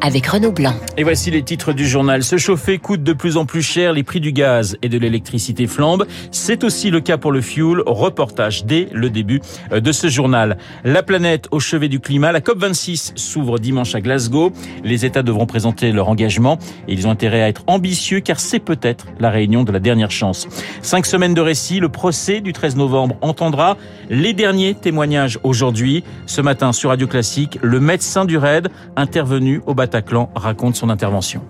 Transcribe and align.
avec 0.00 0.26
Renaud 0.26 0.52
Blanc. 0.52 0.74
Et 0.96 1.02
voici 1.02 1.30
les 1.30 1.42
titres 1.42 1.72
du 1.72 1.86
journal. 1.86 2.22
Se 2.22 2.36
chauffer 2.36 2.78
coûte 2.78 3.02
de 3.02 3.12
plus 3.12 3.36
en 3.36 3.46
plus 3.46 3.62
cher, 3.62 3.92
les 3.92 4.02
prix 4.02 4.20
du 4.20 4.32
gaz 4.32 4.76
et 4.82 4.88
de 4.88 4.98
l'électricité 4.98 5.66
flambent. 5.66 6.06
C'est 6.30 6.64
aussi 6.64 6.90
le 6.90 7.00
cas 7.00 7.18
pour 7.18 7.32
le 7.32 7.40
fuel. 7.40 7.82
Reportage 7.86 8.64
dès 8.64 8.88
le 8.92 9.10
début 9.10 9.40
euh, 9.72 9.80
de 9.80 9.92
ce 9.92 10.08
journal. 10.08 10.58
La 10.84 11.02
planète 11.02 11.48
au 11.50 11.60
chevet 11.60 11.88
du 11.88 12.00
climat. 12.00 12.32
La 12.32 12.40
COP26 12.40 13.12
s'ouvre 13.16 13.58
dimanche 13.58 13.94
à 13.94 14.00
Glasgow. 14.00 14.52
Les 14.84 15.04
États 15.04 15.22
devront 15.22 15.46
présenter 15.46 15.90
leur 15.90 16.08
engagement 16.08 16.58
et 16.86 16.92
ils 16.92 17.06
ont 17.06 17.10
intérêt 17.10 17.42
à 17.42 17.48
être 17.48 17.64
ambitieux 17.66 18.20
car 18.20 18.38
c'est 18.38 18.60
peut-être 18.60 19.06
la 19.18 19.30
réunion 19.30 19.64
de 19.64 19.72
la 19.72 19.80
dernière 19.80 20.10
chance. 20.10 20.46
Cinq 20.82 21.06
semaines 21.06 21.34
de 21.34 21.40
récit. 21.40 21.80
Le 21.80 21.88
procès 21.88 22.40
du 22.40 22.52
13 22.52 22.76
novembre 22.76 23.16
entendra 23.20 23.76
les 24.10 24.32
derniers 24.32 24.74
témoignages 24.74 25.38
aujourd'hui. 25.42 26.04
Ce 26.26 26.40
matin 26.40 26.72
sur 26.72 26.90
Radio 26.90 27.06
Classique, 27.06 27.58
le 27.62 27.80
médecin 27.80 28.24
du 28.24 28.36
RAID 28.36 28.68
intervenu 28.96 29.60
au 29.66 29.74
bâtiment 29.74 29.87
Bataclan 29.88 30.28
raconte 30.34 30.76
son 30.76 30.90
intervention. 30.90 31.40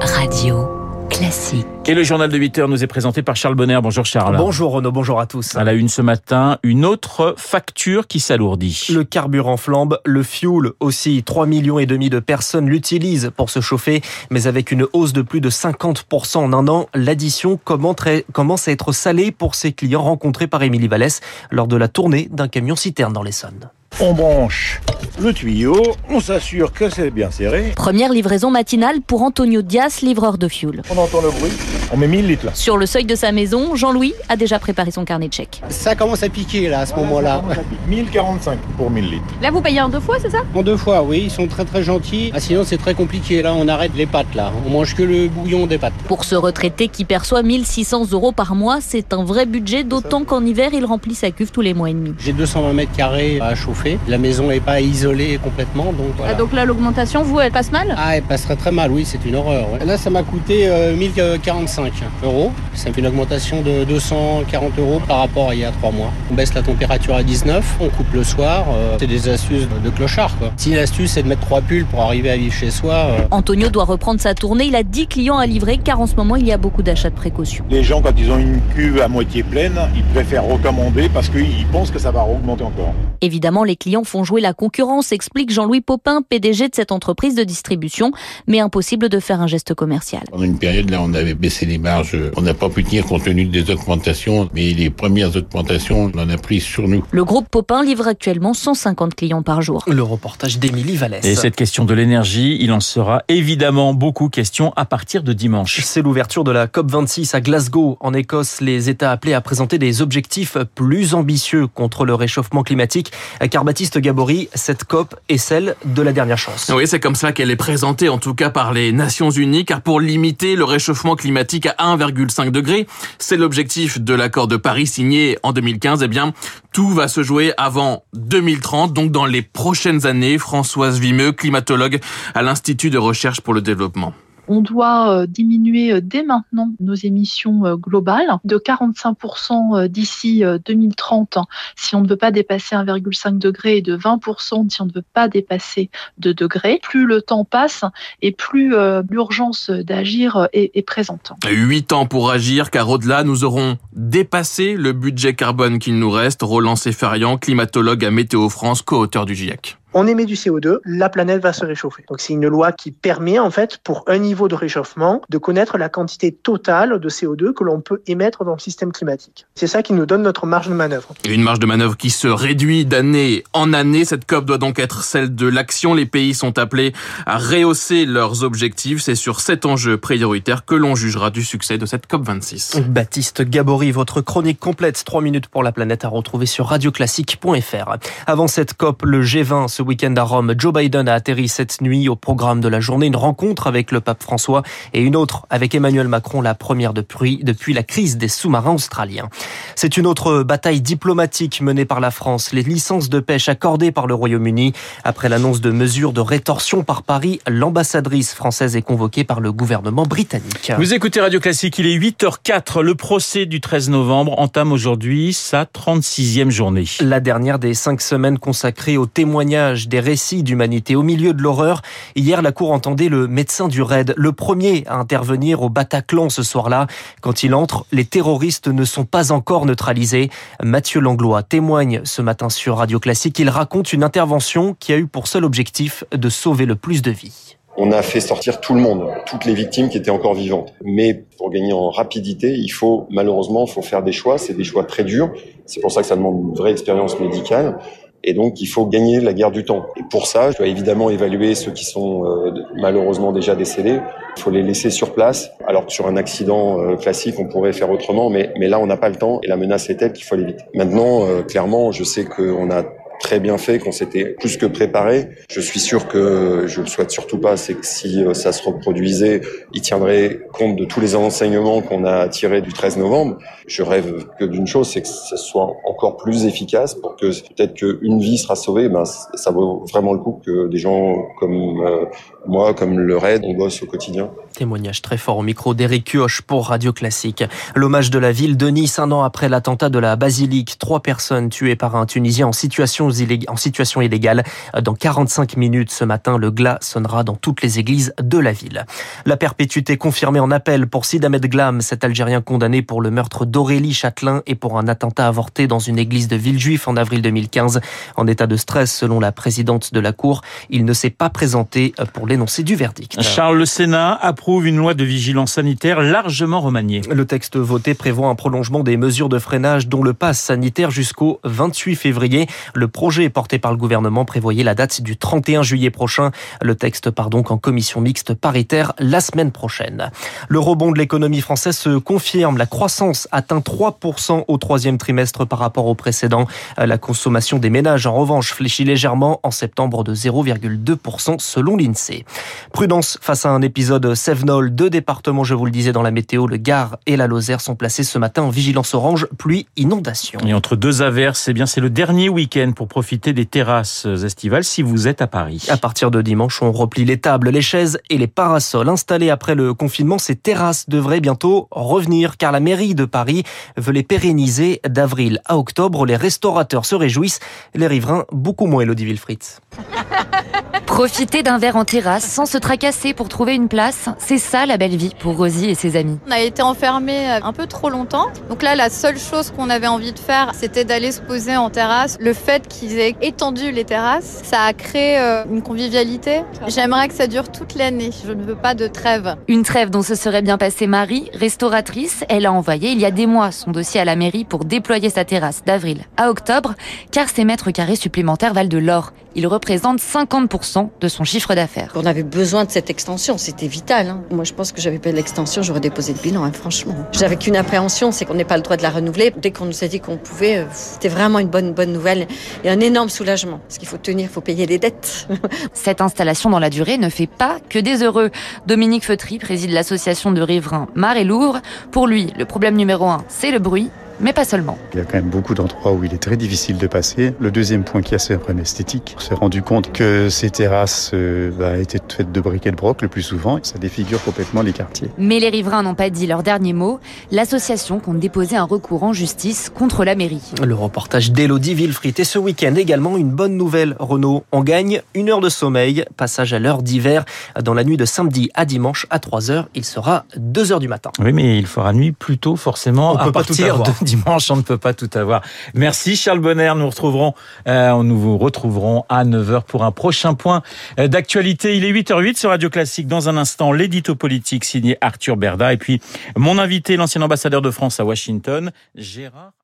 Radio 0.00 0.68
classique. 1.10 1.66
Et 1.86 1.94
le 1.94 2.04
journal 2.04 2.30
de 2.30 2.38
8 2.38 2.58
heures 2.58 2.68
nous 2.68 2.84
est 2.84 2.86
présenté 2.86 3.22
par 3.22 3.34
Charles 3.34 3.56
Bonner. 3.56 3.80
Bonjour 3.82 4.06
Charles. 4.06 4.36
Bonjour 4.36 4.70
Renaud, 4.70 4.92
bonjour 4.92 5.18
à 5.18 5.26
tous. 5.26 5.56
À 5.56 5.64
la 5.64 5.72
une 5.72 5.88
ce 5.88 6.00
matin, 6.00 6.58
une 6.62 6.84
autre 6.84 7.34
facture 7.36 8.06
qui 8.06 8.20
s'alourdit. 8.20 8.86
Le 8.94 9.02
carburant 9.02 9.56
flambe, 9.56 9.98
le 10.04 10.22
fuel 10.22 10.70
aussi. 10.78 11.24
3 11.24 11.46
millions 11.46 11.80
et 11.80 11.86
demi 11.86 12.08
de 12.08 12.20
personnes 12.20 12.68
l'utilisent 12.68 13.32
pour 13.36 13.50
se 13.50 13.60
chauffer, 13.60 14.00
mais 14.30 14.46
avec 14.46 14.70
une 14.70 14.86
hausse 14.92 15.12
de 15.12 15.22
plus 15.22 15.40
de 15.40 15.50
50% 15.50 16.38
en 16.38 16.52
un 16.52 16.68
an, 16.68 16.86
l'addition 16.94 17.58
commence 17.64 18.68
à 18.68 18.70
être 18.70 18.92
salée 18.92 19.32
pour 19.32 19.56
ses 19.56 19.72
clients 19.72 20.04
rencontrés 20.04 20.46
par 20.46 20.62
Émilie 20.62 20.86
Vallès 20.86 21.20
lors 21.50 21.66
de 21.66 21.76
la 21.76 21.88
tournée 21.88 22.28
d'un 22.30 22.46
camion 22.46 22.76
citerne 22.76 23.12
dans 23.12 23.24
l'Essonne. 23.24 23.70
On 24.00 24.12
branche 24.12 24.80
le 25.20 25.32
tuyau, 25.32 25.96
on 26.08 26.20
s'assure 26.20 26.72
que 26.72 26.90
c'est 26.90 27.10
bien 27.10 27.32
serré. 27.32 27.72
Première 27.74 28.12
livraison 28.12 28.52
matinale 28.52 29.00
pour 29.00 29.22
Antonio 29.22 29.62
Dias, 29.62 29.98
livreur 30.02 30.38
de 30.38 30.46
fuel. 30.46 30.82
On 30.94 30.98
entend 30.98 31.20
le 31.20 31.30
bruit, 31.30 31.50
on 31.92 31.96
met 31.96 32.06
1000 32.06 32.26
litres 32.28 32.46
là. 32.46 32.52
Sur 32.54 32.76
le 32.76 32.86
seuil 32.86 33.04
de 33.04 33.16
sa 33.16 33.32
maison, 33.32 33.74
Jean-Louis 33.74 34.14
a 34.28 34.36
déjà 34.36 34.60
préparé 34.60 34.92
son 34.92 35.04
carnet 35.04 35.26
de 35.28 35.32
chèques. 35.32 35.60
Ça 35.70 35.96
commence 35.96 36.22
à 36.22 36.28
piquer 36.28 36.68
là 36.68 36.80
à 36.80 36.86
ce 36.86 36.94
moment-là. 36.94 37.42
1045 37.88 38.58
pour 38.76 38.90
1000 38.90 39.10
litres. 39.10 39.24
Là 39.42 39.50
vous 39.50 39.60
payez 39.60 39.80
en 39.80 39.88
deux 39.88 39.98
fois, 39.98 40.18
c'est 40.20 40.30
ça? 40.30 40.42
En 40.54 40.62
deux 40.62 40.76
fois, 40.76 41.02
oui, 41.02 41.22
ils 41.24 41.30
sont 41.30 41.48
très 41.48 41.64
très 41.64 41.82
gentils. 41.82 42.30
Ah, 42.32 42.38
sinon 42.38 42.62
c'est 42.64 42.78
très 42.78 42.94
compliqué 42.94 43.42
là, 43.42 43.54
on 43.54 43.66
arrête 43.66 43.92
les 43.96 44.06
pâtes 44.06 44.34
là. 44.36 44.52
On 44.66 44.70
mange 44.70 44.94
que 44.94 45.02
le 45.02 45.26
bouillon 45.26 45.66
des 45.66 45.78
pâtes. 45.78 45.94
Pour 46.06 46.24
ce 46.24 46.36
retraité 46.36 46.86
qui 46.86 47.04
perçoit 47.04 47.42
1600 47.42 48.12
euros 48.12 48.30
par 48.30 48.54
mois, 48.54 48.78
c'est 48.80 49.12
un 49.12 49.24
vrai 49.24 49.46
budget, 49.46 49.82
d'autant 49.82 50.22
qu'en 50.24 50.44
hiver 50.44 50.70
il 50.72 50.84
remplit 50.84 51.16
sa 51.16 51.32
cuve 51.32 51.50
tous 51.50 51.60
les 51.62 51.74
mois 51.74 51.90
et 51.90 51.94
demi. 51.94 52.14
J'ai 52.20 52.32
220 52.32 52.72
mètres 52.72 52.92
carrés 52.96 53.40
à 53.40 53.56
chauffer. 53.56 53.77
La 54.08 54.18
maison 54.18 54.48
n'est 54.48 54.60
pas 54.60 54.80
isolée 54.80 55.38
complètement. 55.42 55.86
Donc, 55.86 56.08
voilà. 56.16 56.32
ah, 56.32 56.38
donc 56.38 56.52
là, 56.52 56.64
l'augmentation, 56.64 57.22
vous, 57.22 57.40
elle 57.40 57.52
passe 57.52 57.70
mal 57.72 57.94
Ah, 57.96 58.16
elle 58.16 58.22
passerait 58.22 58.56
très 58.56 58.72
mal, 58.72 58.90
oui, 58.90 59.04
c'est 59.04 59.24
une 59.24 59.36
horreur. 59.36 59.66
Ouais. 59.72 59.84
Là, 59.84 59.96
ça 59.96 60.10
m'a 60.10 60.22
coûté 60.22 60.68
euh, 60.68 60.94
1045 60.96 61.92
euros. 62.24 62.52
Ça 62.74 62.92
fait 62.92 63.00
une 63.00 63.06
augmentation 63.06 63.62
de 63.62 63.84
240 63.84 64.78
euros 64.78 65.00
par 65.06 65.18
rapport 65.18 65.50
à 65.50 65.54
il 65.54 65.60
y 65.60 65.64
a 65.64 65.70
trois 65.70 65.90
mois. 65.90 66.10
On 66.30 66.34
baisse 66.34 66.54
la 66.54 66.62
température 66.62 67.14
à 67.14 67.22
19, 67.22 67.78
on 67.80 67.88
coupe 67.88 68.12
le 68.12 68.24
soir. 68.24 68.66
Euh, 68.70 68.96
c'est 68.98 69.06
des 69.06 69.28
astuces 69.28 69.66
de 69.84 69.90
clochard, 69.90 70.36
quoi. 70.38 70.50
Si 70.56 70.74
l'astuce, 70.74 71.12
c'est 71.12 71.22
de 71.22 71.28
mettre 71.28 71.42
trois 71.42 71.60
pulls 71.60 71.86
pour 71.86 72.02
arriver 72.02 72.30
à 72.30 72.36
vivre 72.36 72.54
chez 72.54 72.70
soi. 72.70 72.94
Euh... 72.94 73.18
Antonio 73.30 73.68
doit 73.68 73.84
reprendre 73.84 74.20
sa 74.20 74.34
tournée. 74.34 74.64
Il 74.66 74.76
a 74.76 74.82
10 74.82 75.06
clients 75.06 75.38
à 75.38 75.46
livrer, 75.46 75.78
car 75.78 76.00
en 76.00 76.06
ce 76.06 76.16
moment, 76.16 76.36
il 76.36 76.46
y 76.46 76.52
a 76.52 76.58
beaucoup 76.58 76.82
d'achats 76.82 77.10
de 77.10 77.14
précaution. 77.14 77.64
Les 77.70 77.82
gens, 77.82 78.02
quand 78.02 78.12
ils 78.16 78.30
ont 78.30 78.38
une 78.38 78.60
cuve 78.74 79.00
à 79.00 79.08
moitié 79.08 79.42
pleine, 79.42 79.78
ils 79.94 80.04
préfèrent 80.04 80.44
recommander 80.44 81.08
parce 81.08 81.28
qu'ils 81.28 81.66
pensent 81.72 81.90
que 81.90 81.98
ça 81.98 82.10
va 82.10 82.24
augmenter 82.24 82.64
encore. 82.64 82.94
Évidemment, 83.20 83.64
les 83.68 83.76
clients 83.76 84.02
font 84.02 84.24
jouer 84.24 84.40
la 84.40 84.54
concurrence, 84.54 85.12
explique 85.12 85.52
Jean-Louis 85.52 85.82
Popin, 85.82 86.22
PDG 86.22 86.70
de 86.70 86.74
cette 86.74 86.90
entreprise 86.90 87.34
de 87.34 87.44
distribution, 87.44 88.10
mais 88.46 88.60
impossible 88.60 89.08
de 89.08 89.20
faire 89.20 89.40
un 89.40 89.46
geste 89.46 89.74
commercial. 89.74 90.22
Pendant 90.30 90.44
une 90.44 90.58
période, 90.58 90.90
là, 90.90 91.00
on 91.02 91.12
avait 91.14 91.34
baissé 91.34 91.66
les 91.66 91.78
marges. 91.78 92.16
On 92.36 92.42
n'a 92.42 92.54
pas 92.54 92.68
pu 92.70 92.82
tenir 92.82 93.04
compte 93.04 93.24
tenu 93.24 93.44
des 93.44 93.70
augmentations, 93.70 94.48
mais 94.54 94.72
les 94.72 94.90
premières 94.90 95.36
augmentations, 95.36 96.10
on 96.14 96.18
en 96.18 96.28
a 96.30 96.38
pris 96.38 96.60
sur 96.60 96.88
nous. 96.88 97.04
Le 97.10 97.24
groupe 97.24 97.48
Popin 97.50 97.84
livre 97.84 98.08
actuellement 98.08 98.54
150 98.54 99.14
clients 99.14 99.42
par 99.42 99.60
jour. 99.60 99.84
Le 99.86 100.02
reportage 100.02 100.58
d'Émilie 100.58 100.96
Vallès. 100.96 101.24
Et 101.24 101.34
cette 101.34 101.54
question 101.54 101.84
de 101.84 101.92
l'énergie, 101.92 102.56
il 102.60 102.72
en 102.72 102.80
sera 102.80 103.22
évidemment 103.28 103.92
beaucoup 103.92 104.30
question 104.30 104.72
à 104.76 104.86
partir 104.86 105.22
de 105.22 105.34
dimanche. 105.34 105.80
C'est 105.82 106.00
l'ouverture 106.00 106.42
de 106.42 106.52
la 106.52 106.66
COP26 106.66 107.36
à 107.36 107.40
Glasgow, 107.42 107.98
en 108.00 108.14
Écosse. 108.14 108.62
Les 108.62 108.88
États 108.88 109.12
appelés 109.12 109.34
à 109.34 109.42
présenter 109.42 109.78
des 109.78 110.00
objectifs 110.00 110.56
plus 110.74 111.12
ambitieux 111.12 111.66
contre 111.66 112.06
le 112.06 112.14
réchauffement 112.14 112.62
climatique. 112.62 113.12
Car 113.50 113.57
Baptiste 113.64 113.98
Gabory, 113.98 114.48
cette 114.54 114.84
COP 114.84 115.14
est 115.28 115.38
celle 115.38 115.76
de 115.84 116.02
la 116.02 116.12
dernière 116.12 116.38
chance. 116.38 116.70
Oui, 116.74 116.86
c'est 116.86 117.00
comme 117.00 117.14
ça 117.14 117.32
qu'elle 117.32 117.50
est 117.50 117.56
présentée, 117.56 118.08
en 118.08 118.18
tout 118.18 118.34
cas 118.34 118.50
par 118.50 118.72
les 118.72 118.92
Nations 118.92 119.30
Unies, 119.30 119.64
car 119.64 119.80
pour 119.80 120.00
limiter 120.00 120.56
le 120.56 120.64
réchauffement 120.64 121.16
climatique 121.16 121.66
à 121.66 121.96
1,5 121.96 122.50
degré, 122.50 122.86
c'est 123.18 123.36
l'objectif 123.36 124.00
de 124.00 124.14
l'accord 124.14 124.48
de 124.48 124.56
Paris 124.56 124.86
signé 124.86 125.38
en 125.42 125.52
2015, 125.52 126.02
eh 126.02 126.08
bien, 126.08 126.32
tout 126.72 126.90
va 126.90 127.08
se 127.08 127.22
jouer 127.22 127.52
avant 127.56 128.04
2030, 128.14 128.92
donc 128.92 129.10
dans 129.10 129.26
les 129.26 129.42
prochaines 129.42 130.06
années. 130.06 130.38
Françoise 130.38 130.98
Vimeux, 130.98 131.32
climatologue 131.32 132.00
à 132.34 132.42
l'Institut 132.42 132.90
de 132.90 132.98
recherche 132.98 133.40
pour 133.40 133.54
le 133.54 133.60
développement 133.60 134.12
on 134.48 134.60
doit 134.60 135.26
diminuer 135.26 136.00
dès 136.00 136.22
maintenant 136.22 136.72
nos 136.80 136.94
émissions 136.94 137.76
globales 137.76 138.38
de 138.44 138.56
45% 138.56 139.88
d'ici 139.88 140.42
2030 140.64 141.38
si 141.76 141.94
on 141.94 142.02
ne 142.02 142.08
veut 142.08 142.16
pas 142.16 142.30
dépasser 142.30 142.74
1,5 142.76 143.38
degré 143.38 143.78
et 143.78 143.82
de 143.82 143.96
20% 143.96 144.70
si 144.70 144.82
on 144.82 144.86
ne 144.86 144.92
veut 144.92 145.04
pas 145.12 145.28
dépasser 145.28 145.90
2 146.18 146.34
degrés. 146.34 146.80
Plus 146.82 147.06
le 147.06 147.22
temps 147.22 147.44
passe 147.44 147.84
et 148.22 148.32
plus 148.32 148.74
l'urgence 149.10 149.70
d'agir 149.70 150.48
est, 150.52 150.86
présente. 150.86 151.32
Huit 151.46 151.92
ans 151.92 152.06
pour 152.06 152.30
agir 152.30 152.70
car 152.70 152.88
au-delà 152.88 153.24
nous 153.24 153.44
aurons 153.44 153.78
dépassé 153.92 154.74
le 154.74 154.92
budget 154.92 155.34
carbone 155.34 155.78
qu'il 155.78 155.98
nous 155.98 156.10
reste. 156.10 156.42
Roland 156.42 156.76
Sefarian, 156.76 157.38
climatologue 157.38 158.04
à 158.04 158.10
Météo 158.10 158.48
France, 158.48 158.82
co-auteur 158.82 159.26
du 159.26 159.34
GIEC 159.34 159.78
on 159.98 160.06
émet 160.06 160.26
du 160.26 160.34
CO2, 160.34 160.78
la 160.84 161.08
planète 161.08 161.42
va 161.42 161.52
se 161.52 161.64
réchauffer. 161.64 162.04
Donc 162.08 162.20
c'est 162.20 162.32
une 162.32 162.46
loi 162.46 162.70
qui 162.70 162.92
permet 162.92 163.40
en 163.40 163.50
fait 163.50 163.78
pour 163.82 164.04
un 164.06 164.18
niveau 164.18 164.46
de 164.46 164.54
réchauffement 164.54 165.22
de 165.28 165.38
connaître 165.38 165.76
la 165.76 165.88
quantité 165.88 166.30
totale 166.30 167.00
de 167.00 167.08
CO2 167.08 167.52
que 167.52 167.64
l'on 167.64 167.80
peut 167.80 168.00
émettre 168.06 168.44
dans 168.44 168.52
le 168.52 168.60
système 168.60 168.92
climatique. 168.92 169.46
C'est 169.56 169.66
ça 169.66 169.82
qui 169.82 169.94
nous 169.94 170.06
donne 170.06 170.22
notre 170.22 170.46
marge 170.46 170.68
de 170.68 170.74
manœuvre. 170.74 171.14
Une 171.28 171.42
marge 171.42 171.58
de 171.58 171.66
manœuvre 171.66 171.96
qui 171.96 172.10
se 172.10 172.28
réduit 172.28 172.86
d'année 172.86 173.42
en 173.52 173.72
année. 173.72 174.04
Cette 174.04 174.24
COP 174.24 174.44
doit 174.44 174.58
donc 174.58 174.78
être 174.78 175.02
celle 175.02 175.34
de 175.34 175.48
l'action. 175.48 175.94
Les 175.94 176.06
pays 176.06 176.32
sont 176.32 176.60
appelés 176.60 176.92
à 177.26 177.36
rehausser 177.36 178.06
leurs 178.06 178.44
objectifs. 178.44 179.02
C'est 179.02 179.16
sur 179.16 179.40
cet 179.40 179.66
enjeu 179.66 179.98
prioritaire 179.98 180.64
que 180.64 180.76
l'on 180.76 180.94
jugera 180.94 181.30
du 181.30 181.42
succès 181.42 181.76
de 181.76 181.86
cette 181.86 182.06
COP 182.06 182.24
26. 182.24 182.82
Baptiste 182.88 183.42
Gabory, 183.42 183.90
votre 183.90 184.20
chronique 184.20 184.60
complète 184.60 185.02
3 185.04 185.22
minutes 185.22 185.48
pour 185.48 185.64
la 185.64 185.72
planète 185.72 186.04
à 186.04 186.08
retrouver 186.08 186.46
sur 186.46 186.66
radioclassique.fr. 186.66 187.96
Avant 188.28 188.46
cette 188.46 188.74
COP, 188.74 189.02
le 189.02 189.24
G20 189.24 189.66
ce 189.66 189.87
week-end 189.88 190.14
à 190.16 190.22
Rome, 190.22 190.54
Joe 190.56 190.72
Biden 190.72 191.08
a 191.08 191.14
atterri 191.14 191.48
cette 191.48 191.80
nuit 191.80 192.08
au 192.08 192.14
programme 192.14 192.60
de 192.60 192.68
la 192.68 192.78
journée 192.78 193.06
une 193.06 193.16
rencontre 193.16 193.66
avec 193.66 193.90
le 193.90 194.00
pape 194.00 194.22
François 194.22 194.62
et 194.92 195.00
une 195.00 195.16
autre 195.16 195.46
avec 195.48 195.74
Emmanuel 195.74 196.08
Macron, 196.08 196.42
la 196.42 196.54
première 196.54 196.92
depuis, 196.92 197.40
depuis 197.42 197.72
la 197.72 197.82
crise 197.82 198.18
des 198.18 198.28
sous-marins 198.28 198.74
australiens. 198.74 199.30
C'est 199.76 199.96
une 199.96 200.06
autre 200.06 200.42
bataille 200.42 200.82
diplomatique 200.82 201.62
menée 201.62 201.86
par 201.86 202.00
la 202.00 202.10
France. 202.10 202.52
Les 202.52 202.62
licences 202.62 203.08
de 203.08 203.18
pêche 203.18 203.48
accordées 203.48 203.90
par 203.90 204.06
le 204.06 204.14
Royaume-Uni 204.14 204.74
après 205.04 205.30
l'annonce 205.30 205.62
de 205.62 205.70
mesures 205.70 206.12
de 206.12 206.20
rétorsion 206.20 206.84
par 206.84 207.02
Paris, 207.02 207.40
l'ambassadrice 207.48 208.34
française 208.34 208.76
est 208.76 208.82
convoquée 208.82 209.24
par 209.24 209.40
le 209.40 209.52
gouvernement 209.52 210.02
britannique. 210.02 210.72
Vous 210.76 210.92
écoutez 210.92 211.20
Radio 211.20 211.40
Classique, 211.40 211.78
il 211.78 211.86
est 211.86 211.98
8h04. 211.98 212.82
Le 212.82 212.94
procès 212.94 213.46
du 213.46 213.62
13 213.62 213.88
novembre 213.88 214.38
entame 214.38 214.70
aujourd'hui 214.70 215.32
sa 215.32 215.64
36e 215.64 216.50
journée. 216.50 216.84
La 217.00 217.20
dernière 217.20 217.58
des 217.58 217.72
cinq 217.72 218.02
semaines 218.02 218.38
consacrées 218.38 218.98
au 218.98 219.06
témoignage 219.06 219.67
des 219.74 220.00
récits 220.00 220.42
d'humanité. 220.42 220.96
Au 220.96 221.02
milieu 221.02 221.32
de 221.34 221.42
l'horreur, 221.42 221.82
hier, 222.16 222.42
la 222.42 222.52
Cour 222.52 222.72
entendait 222.72 223.08
le 223.08 223.28
médecin 223.28 223.68
du 223.68 223.82
RAID, 223.82 224.14
le 224.16 224.32
premier 224.32 224.84
à 224.86 224.96
intervenir 224.96 225.62
au 225.62 225.68
Bataclan 225.68 226.28
ce 226.30 226.42
soir-là. 226.42 226.86
Quand 227.20 227.42
il 227.42 227.54
entre, 227.54 227.86
les 227.92 228.04
terroristes 228.04 228.68
ne 228.68 228.84
sont 228.84 229.04
pas 229.04 229.32
encore 229.32 229.66
neutralisés. 229.66 230.30
Mathieu 230.62 231.00
Langlois 231.00 231.42
témoigne 231.42 232.00
ce 232.04 232.22
matin 232.22 232.48
sur 232.48 232.78
Radio 232.78 232.98
Classique. 232.98 233.38
Il 233.38 233.50
raconte 233.50 233.92
une 233.92 234.02
intervention 234.02 234.74
qui 234.78 234.92
a 234.92 234.96
eu 234.96 235.06
pour 235.06 235.26
seul 235.26 235.44
objectif 235.44 236.04
de 236.12 236.28
sauver 236.28 236.66
le 236.66 236.76
plus 236.76 237.02
de 237.02 237.10
vies. 237.10 237.56
On 237.80 237.92
a 237.92 238.02
fait 238.02 238.20
sortir 238.20 238.60
tout 238.60 238.74
le 238.74 238.80
monde, 238.80 239.08
toutes 239.24 239.44
les 239.44 239.54
victimes 239.54 239.88
qui 239.88 239.98
étaient 239.98 240.10
encore 240.10 240.34
vivantes. 240.34 240.74
Mais 240.82 241.22
pour 241.36 241.48
gagner 241.50 241.72
en 241.72 241.90
rapidité, 241.90 242.52
il 242.52 242.70
faut 242.70 243.06
malheureusement, 243.08 243.66
faut 243.66 243.82
faire 243.82 244.02
des 244.02 244.10
choix. 244.10 244.36
C'est 244.36 244.54
des 244.54 244.64
choix 244.64 244.82
très 244.82 245.04
durs. 245.04 245.30
C'est 245.64 245.80
pour 245.80 245.92
ça 245.92 246.00
que 246.00 246.08
ça 246.08 246.16
demande 246.16 246.48
une 246.48 246.54
vraie 246.54 246.72
expérience 246.72 247.20
médicale. 247.20 247.78
Et 248.24 248.34
donc, 248.34 248.60
il 248.60 248.66
faut 248.66 248.86
gagner 248.86 249.20
la 249.20 249.32
guerre 249.32 249.50
du 249.50 249.64
temps. 249.64 249.86
Et 249.96 250.02
pour 250.10 250.26
ça, 250.26 250.50
je 250.50 250.58
dois 250.58 250.66
évidemment 250.66 251.08
évaluer 251.08 251.54
ceux 251.54 251.70
qui 251.70 251.84
sont 251.84 252.24
euh, 252.24 252.52
malheureusement 252.74 253.32
déjà 253.32 253.54
décédés. 253.54 254.00
Il 254.36 254.42
faut 254.42 254.50
les 254.50 254.62
laisser 254.62 254.90
sur 254.90 255.14
place, 255.14 255.50
alors 255.66 255.86
que 255.86 255.92
sur 255.92 256.06
un 256.06 256.16
accident 256.16 256.80
euh, 256.80 256.96
classique, 256.96 257.36
on 257.38 257.46
pourrait 257.46 257.72
faire 257.72 257.90
autrement. 257.90 258.28
Mais, 258.28 258.52
mais 258.58 258.68
là, 258.68 258.80
on 258.80 258.86
n'a 258.86 258.96
pas 258.96 259.08
le 259.08 259.16
temps 259.16 259.40
et 259.42 259.46
la 259.46 259.56
menace 259.56 259.88
est 259.88 259.96
telle 259.96 260.12
qu'il 260.12 260.24
faut 260.24 260.36
l'éviter. 260.36 260.64
Maintenant, 260.74 261.24
euh, 261.24 261.42
clairement, 261.42 261.92
je 261.92 262.04
sais 262.04 262.24
qu'on 262.24 262.70
a 262.70 262.84
très 263.20 263.40
bien 263.40 263.58
fait, 263.58 263.78
qu'on 263.78 263.92
s'était 263.92 264.36
plus 264.38 264.56
que 264.56 264.66
préparé. 264.66 265.28
Je 265.50 265.60
suis 265.60 265.80
sûr 265.80 266.08
que 266.08 266.64
je 266.66 266.80
le 266.80 266.86
souhaite 266.86 267.10
surtout 267.10 267.38
pas, 267.38 267.56
c'est 267.56 267.74
que 267.74 267.86
si 267.86 268.24
ça 268.34 268.52
se 268.52 268.62
reproduisait, 268.62 269.40
il 269.72 269.80
tiendrait 269.80 270.40
compte 270.52 270.76
de 270.76 270.84
tous 270.84 271.00
les 271.00 271.16
enseignements 271.16 271.80
qu'on 271.82 272.04
a 272.04 272.28
tirés 272.28 272.62
du 272.62 272.72
13 272.72 272.98
novembre. 272.98 273.38
Je 273.66 273.82
rêve 273.82 274.26
que 274.38 274.44
d'une 274.44 274.66
chose, 274.66 274.88
c'est 274.88 275.02
que 275.02 275.08
ça 275.08 275.36
soit 275.36 275.72
encore 275.84 276.16
plus 276.16 276.46
efficace 276.46 276.94
pour 276.94 277.16
que 277.16 277.26
peut-être 277.26 277.74
qu'une 277.74 278.20
vie 278.20 278.38
sera 278.38 278.56
sauvée. 278.56 278.88
Ben, 278.88 279.04
ça 279.04 279.50
vaut 279.50 279.84
vraiment 279.90 280.12
le 280.12 280.20
coup 280.20 280.40
que 280.44 280.68
des 280.68 280.78
gens 280.78 281.16
comme 281.38 281.82
euh, 281.84 282.04
moi, 282.46 282.74
comme 282.74 282.98
le 282.98 283.16
RAID, 283.16 283.42
on 283.44 283.54
bosse 283.54 283.82
au 283.82 283.86
quotidien. 283.86 284.30
Témoignage 284.54 285.02
très 285.02 285.18
fort 285.18 285.38
au 285.38 285.42
micro 285.42 285.74
d'Éric 285.74 286.12
Kioch 286.12 286.42
pour 286.42 286.68
Radio 286.68 286.92
Classique. 286.92 287.44
L'hommage 287.74 288.10
de 288.10 288.18
la 288.18 288.32
ville 288.32 288.56
de 288.56 288.68
Nice 288.68 288.98
un 288.98 289.12
an 289.12 289.22
après 289.22 289.48
l'attentat 289.48 289.88
de 289.88 289.98
la 289.98 290.16
basilique. 290.16 290.78
Trois 290.78 291.00
personnes 291.00 291.48
tuées 291.48 291.76
par 291.76 291.96
un 291.96 292.06
Tunisien 292.06 292.48
en 292.48 292.52
situation, 292.52 293.07
en 293.48 293.56
situation 293.56 294.00
illégale. 294.00 294.44
Dans 294.80 294.94
45 294.94 295.56
minutes 295.56 295.90
ce 295.90 296.04
matin, 296.04 296.38
le 296.38 296.50
glas 296.50 296.78
sonnera 296.80 297.24
dans 297.24 297.36
toutes 297.36 297.62
les 297.62 297.78
églises 297.78 298.14
de 298.20 298.38
la 298.38 298.52
ville. 298.52 298.86
La 299.26 299.36
perpétuité 299.36 299.96
confirmée 299.96 300.40
en 300.40 300.50
appel 300.50 300.86
pour 300.86 301.04
Sid 301.04 301.24
Ahmed 301.24 301.46
Glam, 301.46 301.80
cet 301.80 302.04
Algérien 302.04 302.40
condamné 302.40 302.82
pour 302.82 303.00
le 303.00 303.10
meurtre 303.10 303.44
d'Aurélie 303.44 303.94
Châtelain 303.94 304.42
et 304.46 304.54
pour 304.54 304.78
un 304.78 304.88
attentat 304.88 305.26
avorté 305.26 305.66
dans 305.66 305.78
une 305.78 305.98
église 305.98 306.28
de 306.28 306.36
Villejuif 306.36 306.88
en 306.88 306.96
avril 306.96 307.22
2015. 307.22 307.80
En 308.16 308.26
état 308.26 308.46
de 308.46 308.56
stress, 308.56 308.94
selon 308.94 309.20
la 309.20 309.32
présidente 309.32 309.92
de 309.92 310.00
la 310.00 310.12
Cour, 310.12 310.42
il 310.70 310.84
ne 310.84 310.92
s'est 310.92 311.10
pas 311.10 311.30
présenté 311.30 311.94
pour 312.12 312.26
l'énoncé 312.26 312.62
du 312.62 312.76
verdict. 312.76 313.20
Charles, 313.22 313.58
le 313.58 313.66
Sénat 313.66 314.14
approuve 314.14 314.66
une 314.66 314.76
loi 314.76 314.94
de 314.94 315.04
vigilance 315.04 315.52
sanitaire 315.52 316.00
largement 316.00 316.60
remaniée. 316.60 317.02
Le 317.10 317.24
texte 317.24 317.56
voté 317.56 317.94
prévoit 317.94 318.28
un 318.28 318.34
prolongement 318.34 318.82
des 318.82 318.96
mesures 318.96 319.28
de 319.28 319.38
freinage 319.38 319.88
dont 319.88 320.02
le 320.02 320.14
pass 320.14 320.40
sanitaire 320.40 320.90
jusqu'au 320.90 321.40
28 321.44 321.96
février. 321.96 322.46
Le 322.74 322.88
projet 322.98 323.28
porté 323.28 323.60
par 323.60 323.70
le 323.70 323.76
gouvernement 323.76 324.24
prévoyait 324.24 324.64
la 324.64 324.74
date 324.74 325.02
du 325.02 325.16
31 325.16 325.62
juillet 325.62 325.90
prochain. 325.90 326.32
Le 326.60 326.74
texte 326.74 327.12
part 327.12 327.30
donc 327.30 327.52
en 327.52 327.56
commission 327.56 328.00
mixte 328.00 328.34
paritaire 328.34 328.92
la 328.98 329.20
semaine 329.20 329.52
prochaine. 329.52 330.10
Le 330.48 330.58
rebond 330.58 330.90
de 330.90 330.98
l'économie 330.98 331.40
française 331.40 331.78
se 331.78 331.96
confirme. 331.96 332.58
La 332.58 332.66
croissance 332.66 333.28
atteint 333.30 333.60
3% 333.60 334.46
au 334.48 334.56
troisième 334.56 334.98
trimestre 334.98 335.46
par 335.46 335.60
rapport 335.60 335.86
au 335.86 335.94
précédent. 335.94 336.48
La 336.76 336.98
consommation 336.98 337.60
des 337.60 337.70
ménages, 337.70 338.08
en 338.08 338.14
revanche, 338.14 338.52
fléchit 338.52 338.82
légèrement 338.82 339.38
en 339.44 339.52
septembre 339.52 340.02
de 340.02 340.12
0,2% 340.16 341.38
selon 341.38 341.76
l'INSEE. 341.76 342.24
Prudence 342.72 343.16
face 343.22 343.46
à 343.46 343.50
un 343.50 343.62
épisode 343.62 344.12
Sevenol. 344.16 344.74
Deux 344.74 344.90
départements, 344.90 345.44
je 345.44 345.54
vous 345.54 345.66
le 345.66 345.70
disais 345.70 345.92
dans 345.92 346.02
la 346.02 346.10
météo, 346.10 346.48
le 346.48 346.56
Gard 346.56 346.96
et 347.06 347.16
la 347.16 347.28
Lozère 347.28 347.60
sont 347.60 347.76
placés 347.76 348.02
ce 348.02 348.18
matin 348.18 348.42
en 348.42 348.50
vigilance 348.50 348.92
orange, 348.92 349.28
pluie, 349.38 349.68
inondation. 349.76 350.40
Et 350.44 350.52
entre 350.52 350.74
deux 350.74 351.00
averses, 351.00 351.46
eh 351.46 351.52
bien, 351.52 351.66
c'est 351.66 351.80
le 351.80 351.90
dernier 351.90 352.28
week-end 352.28 352.72
pour 352.74 352.87
profiter 352.88 353.32
des 353.32 353.46
terrasses 353.46 354.06
estivales 354.24 354.64
si 354.64 354.82
vous 354.82 355.06
êtes 355.06 355.22
à 355.22 355.26
Paris. 355.28 355.66
À 355.68 355.76
partir 355.76 356.10
de 356.10 356.20
dimanche, 356.22 356.60
on 356.62 356.72
replie 356.72 357.04
les 357.04 357.18
tables, 357.18 357.50
les 357.50 357.62
chaises 357.62 358.00
et 358.10 358.18
les 358.18 358.26
parasols 358.26 358.88
installés 358.88 359.30
après 359.30 359.54
le 359.54 359.74
confinement. 359.74 360.18
Ces 360.18 360.34
terrasses 360.34 360.88
devraient 360.88 361.20
bientôt 361.20 361.68
revenir 361.70 362.36
car 362.36 362.50
la 362.50 362.60
mairie 362.60 362.94
de 362.94 363.04
Paris 363.04 363.44
veut 363.76 363.92
les 363.92 364.02
pérenniser 364.02 364.80
d'avril 364.88 365.40
à 365.44 365.56
octobre. 365.56 366.06
Les 366.06 366.16
restaurateurs 366.16 366.86
se 366.86 366.94
réjouissent, 366.94 367.40
les 367.74 367.86
riverains 367.86 368.24
beaucoup 368.32 368.66
moins, 368.66 368.82
Elodie 368.82 369.04
Wilfried. 369.04 369.42
Profiter 370.98 371.44
d'un 371.44 371.58
verre 371.58 371.76
en 371.76 371.84
terrasse 371.84 372.24
sans 372.24 372.44
se 372.44 372.58
tracasser 372.58 373.14
pour 373.14 373.28
trouver 373.28 373.54
une 373.54 373.68
place, 373.68 374.08
c'est 374.18 374.36
ça 374.36 374.66
la 374.66 374.78
belle 374.78 374.96
vie 374.96 375.14
pour 375.20 375.36
Rosie 375.36 375.70
et 375.70 375.76
ses 375.76 375.94
amis. 375.94 376.18
On 376.26 376.32
a 376.32 376.40
été 376.40 376.60
enfermés 376.60 377.30
euh, 377.30 377.38
un 377.40 377.52
peu 377.52 377.68
trop 377.68 377.88
longtemps. 377.88 378.26
Donc 378.48 378.64
là, 378.64 378.74
la 378.74 378.90
seule 378.90 379.16
chose 379.16 379.52
qu'on 379.52 379.70
avait 379.70 379.86
envie 379.86 380.12
de 380.12 380.18
faire, 380.18 380.50
c'était 380.54 380.84
d'aller 380.84 381.12
se 381.12 381.20
poser 381.20 381.56
en 381.56 381.70
terrasse. 381.70 382.16
Le 382.18 382.32
fait 382.32 382.66
qu'ils 382.66 382.98
aient 382.98 383.14
étendu 383.22 383.70
les 383.70 383.84
terrasses, 383.84 384.40
ça 384.42 384.62
a 384.62 384.72
créé 384.72 385.20
euh, 385.20 385.44
une 385.48 385.62
convivialité. 385.62 386.40
J'aimerais 386.66 387.06
que 387.06 387.14
ça 387.14 387.28
dure 387.28 387.52
toute 387.52 387.76
l'année. 387.76 388.10
Je 388.26 388.32
ne 388.32 388.42
veux 388.42 388.56
pas 388.56 388.74
de 388.74 388.88
trêve. 388.88 389.36
Une 389.46 389.62
trêve 389.62 389.90
dont 389.90 390.02
se 390.02 390.16
serait 390.16 390.42
bien 390.42 390.58
passée 390.58 390.88
Marie, 390.88 391.30
restauratrice. 391.32 392.24
Elle 392.28 392.44
a 392.44 392.52
envoyé 392.52 392.90
il 392.90 392.98
y 392.98 393.04
a 393.04 393.12
des 393.12 393.28
mois 393.28 393.52
son 393.52 393.70
dossier 393.70 394.00
à 394.00 394.04
la 394.04 394.16
mairie 394.16 394.44
pour 394.44 394.64
déployer 394.64 395.10
sa 395.10 395.24
terrasse 395.24 395.62
d'avril 395.64 396.00
à 396.16 396.28
octobre, 396.28 396.74
car 397.12 397.28
ces 397.28 397.44
mètres 397.44 397.70
carrés 397.70 397.94
supplémentaires 397.94 398.52
valent 398.52 398.68
de 398.68 398.78
l'or. 398.78 399.12
Ils 399.36 399.46
représentent 399.46 400.00
50% 400.00 400.87
de 401.00 401.08
son 401.08 401.24
chiffre 401.24 401.54
d'affaires. 401.54 401.92
On 401.94 402.06
avait 402.06 402.22
besoin 402.22 402.64
de 402.64 402.70
cette 402.70 402.90
extension, 402.90 403.38
c'était 403.38 403.66
vital. 403.66 404.08
Hein. 404.08 404.22
Moi, 404.30 404.44
je 404.44 404.52
pense 404.52 404.72
que 404.72 404.80
j'avais 404.80 404.98
pas 404.98 405.12
l'extension, 405.12 405.62
j'aurais 405.62 405.80
déposé 405.80 406.12
le 406.12 406.20
bilan, 406.20 406.44
hein, 406.44 406.52
franchement. 406.52 406.94
J'avais 407.12 407.36
qu'une 407.36 407.56
appréhension, 407.56 408.12
c'est 408.12 408.24
qu'on 408.24 408.34
n'ait 408.34 408.44
pas 408.44 408.56
le 408.56 408.62
droit 408.62 408.76
de 408.76 408.82
la 408.82 408.90
renouveler. 408.90 409.32
Dès 409.36 409.50
qu'on 409.50 409.66
nous 409.66 409.84
a 409.84 409.88
dit 409.88 410.00
qu'on 410.00 410.16
pouvait, 410.16 410.58
euh, 410.58 410.64
c'était 410.72 411.08
vraiment 411.08 411.38
une 411.38 411.48
bonne, 411.48 411.72
bonne 411.72 411.92
nouvelle 411.92 412.26
et 412.64 412.70
un 412.70 412.80
énorme 412.80 413.08
soulagement. 413.08 413.58
Parce 413.66 413.78
qu'il 413.78 413.88
faut 413.88 413.98
tenir, 413.98 414.28
il 414.30 414.32
faut 414.32 414.40
payer 414.40 414.66
les 414.66 414.78
dettes. 414.78 415.28
Cette 415.72 416.00
installation 416.00 416.50
dans 416.50 416.58
la 416.58 416.70
durée 416.70 416.98
ne 416.98 417.08
fait 417.08 417.26
pas 417.26 417.58
que 417.68 417.78
des 417.78 418.02
heureux. 418.02 418.30
Dominique 418.66 419.04
Feutry 419.04 419.38
préside 419.38 419.70
l'association 419.70 420.32
de 420.32 420.42
riverains 420.42 420.88
Mar 420.94 421.16
et 421.16 421.24
Louvre. 421.24 421.60
Pour 421.90 422.06
lui, 422.06 422.32
le 422.36 422.44
problème 422.44 422.76
numéro 422.76 423.06
un, 423.06 423.24
c'est 423.28 423.50
le 423.50 423.58
bruit 423.58 423.90
mais 424.20 424.32
pas 424.32 424.44
seulement. 424.44 424.78
Il 424.92 424.98
y 424.98 425.02
a 425.02 425.04
quand 425.04 425.14
même 425.14 425.30
beaucoup 425.30 425.54
d'endroits 425.54 425.92
où 425.92 426.04
il 426.04 426.12
est 426.14 426.18
très 426.18 426.36
difficile 426.36 426.78
de 426.78 426.86
passer. 426.86 427.34
Le 427.40 427.50
deuxième 427.50 427.84
point 427.84 428.02
qui 428.02 428.14
a, 428.14 428.18
c'est 428.18 428.34
un 428.34 428.38
problème 428.38 428.60
esthétique. 428.60 429.14
On 429.16 429.20
s'est 429.20 429.34
rendu 429.34 429.62
compte 429.62 429.92
que 429.92 430.28
ces 430.28 430.50
terrasses 430.50 431.10
euh, 431.14 431.50
bah, 431.58 431.76
étaient 431.78 432.00
faites 432.08 432.32
de 432.32 432.40
briquets 432.40 432.70
de 432.70 432.76
broc 432.76 433.02
le 433.02 433.08
plus 433.08 433.22
souvent. 433.22 433.58
Ça 433.62 433.78
défigure 433.78 434.22
complètement 434.22 434.62
les 434.62 434.72
quartiers. 434.72 435.10
Mais 435.18 435.40
les 435.40 435.48
riverains 435.48 435.82
n'ont 435.82 435.94
pas 435.94 436.10
dit 436.10 436.26
leur 436.26 436.42
dernier 436.42 436.72
mot. 436.72 437.00
L'association 437.30 438.00
compte 438.00 438.18
déposer 438.18 438.56
un 438.56 438.64
recours 438.64 439.02
en 439.02 439.12
justice 439.12 439.70
contre 439.74 440.04
la 440.04 440.14
mairie. 440.14 440.52
Le 440.62 440.74
reportage 440.74 441.32
d'Elodie 441.32 441.74
Villefrit. 441.74 442.14
Et 442.18 442.24
ce 442.24 442.38
week-end 442.38 442.74
également, 442.74 443.16
une 443.16 443.30
bonne 443.30 443.56
nouvelle. 443.56 443.96
Renault, 443.98 444.44
on 444.52 444.62
gagne 444.62 445.02
une 445.14 445.30
heure 445.30 445.40
de 445.40 445.48
sommeil. 445.48 446.04
Passage 446.16 446.52
à 446.52 446.58
l'heure 446.58 446.82
d'hiver. 446.82 447.24
Dans 447.62 447.74
la 447.74 447.84
nuit 447.84 447.96
de 447.96 448.04
samedi 448.04 448.50
à 448.54 448.64
dimanche 448.64 449.06
à 449.10 449.18
3 449.18 449.50
heures, 449.50 449.68
il 449.74 449.84
sera 449.84 450.24
2 450.36 450.72
heures 450.72 450.80
du 450.80 450.88
matin. 450.88 451.10
Oui, 451.20 451.32
mais 451.32 451.58
il 451.58 451.66
fera 451.66 451.92
nuit 451.92 452.12
plus 452.12 452.38
tôt 452.38 452.56
forcément 452.56 453.12
on 453.12 453.16
à 453.16 453.24
peut 453.24 453.32
pas 453.32 453.40
partir 453.40 453.66
tout 453.66 453.72
avoir. 453.82 453.88
de 453.88 453.92
dimanche, 454.08 454.50
on 454.50 454.56
ne 454.56 454.62
peut 454.62 454.78
pas 454.78 454.94
tout 454.94 455.10
avoir. 455.14 455.42
Merci 455.74 456.16
Charles 456.16 456.40
Bonner, 456.40 456.72
nous 456.76 456.88
retrouverons, 456.88 457.34
euh, 457.66 458.02
nous 458.02 458.18
vous 458.18 458.38
retrouverons 458.38 459.04
à 459.08 459.24
9h 459.24 459.62
pour 459.64 459.84
un 459.84 459.92
prochain 459.92 460.34
point 460.34 460.62
euh, 460.98 461.08
d'actualité. 461.08 461.76
Il 461.76 461.84
est 461.84 461.92
8h08 461.92 462.36
sur 462.36 462.50
Radio 462.50 462.70
Classique. 462.70 463.06
Dans 463.06 463.28
un 463.28 463.36
instant, 463.36 463.72
l'édito 463.72 464.14
politique 464.14 464.64
signé 464.64 464.96
Arthur 465.00 465.36
Berda 465.36 465.72
et 465.72 465.76
puis 465.76 466.00
mon 466.36 466.58
invité, 466.58 466.96
l'ancien 466.96 467.22
ambassadeur 467.22 467.62
de 467.62 467.70
France 467.70 468.00
à 468.00 468.04
Washington, 468.04 468.70
Gérard 468.94 469.57